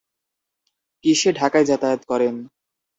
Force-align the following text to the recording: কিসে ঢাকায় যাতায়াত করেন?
কিসে 1.03 1.29
ঢাকায় 1.39 1.65
যাতায়াত 1.65 2.01
করেন? 2.05 2.35